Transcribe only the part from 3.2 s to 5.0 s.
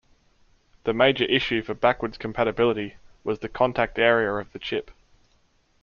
was the contact area of the chip.